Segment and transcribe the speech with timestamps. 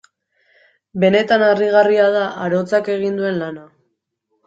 [1.03, 3.73] Benetan harrigarria da arotzak egin duen lana.